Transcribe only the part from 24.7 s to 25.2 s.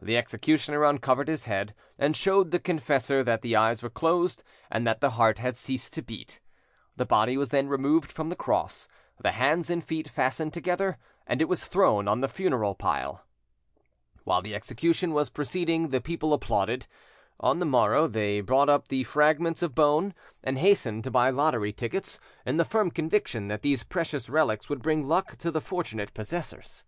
would bring